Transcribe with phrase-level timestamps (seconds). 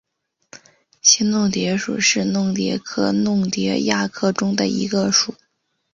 [1.03, 5.35] 新弄蝶属是弄蝶科弄蝶亚科中的一个属。